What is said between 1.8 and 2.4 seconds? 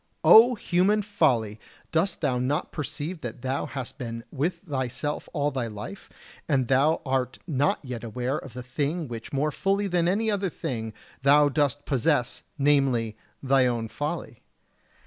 dost thou